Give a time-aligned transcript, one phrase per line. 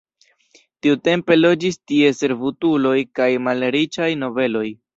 [0.85, 4.69] Tiutempe loĝis tie servutuloj kaj malriĉaj nobeloj.